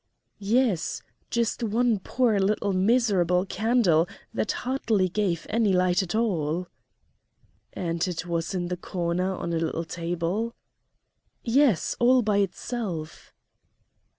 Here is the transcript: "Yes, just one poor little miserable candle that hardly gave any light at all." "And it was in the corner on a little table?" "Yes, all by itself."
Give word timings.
"Yes, 0.39 1.03
just 1.29 1.61
one 1.61 1.99
poor 1.99 2.39
little 2.39 2.73
miserable 2.73 3.45
candle 3.45 4.07
that 4.33 4.51
hardly 4.65 5.07
gave 5.07 5.45
any 5.47 5.73
light 5.73 6.01
at 6.01 6.15
all." 6.15 6.67
"And 7.73 8.07
it 8.07 8.25
was 8.25 8.55
in 8.55 8.69
the 8.69 8.77
corner 8.77 9.35
on 9.35 9.53
a 9.53 9.57
little 9.59 9.85
table?" 9.85 10.55
"Yes, 11.43 11.95
all 11.99 12.23
by 12.23 12.37
itself." 12.37 13.31